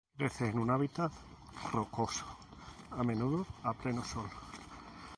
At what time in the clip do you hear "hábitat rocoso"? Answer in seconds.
0.71-2.25